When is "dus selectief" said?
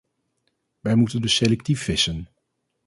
1.21-1.81